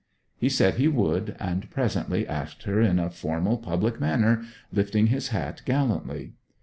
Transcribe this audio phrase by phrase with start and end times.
[0.35, 4.43] He said he would, and presently asked her in a formal public manner,
[4.73, 6.33] lifting his hat gallantly.